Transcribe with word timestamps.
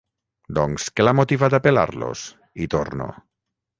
Doncs 0.59 0.87
què 0.99 1.05
l'ha 1.05 1.13
motivat 1.19 1.57
a 1.57 1.61
pelar-los? 1.67 2.25
—hi 2.39 2.69
torno. 2.77 3.11